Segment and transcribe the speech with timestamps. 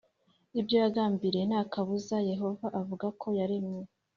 [0.59, 3.83] Ibyo yagambiriye nta kabuza yehova avuga ko yaremye